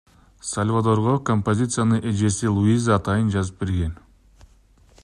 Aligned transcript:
Сальвадорго 0.51 1.13
композицияны 1.27 1.99
эжеси 2.13 2.49
Луиза 2.57 2.97
атайын 2.99 3.31
жазып 3.39 3.63
берген. 3.63 3.95